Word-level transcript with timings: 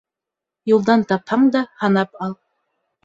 Юлдан 0.71 1.05
тапһаң 1.13 1.45
да 1.57 1.61
һанап 1.83 2.21
ал. 2.29 2.35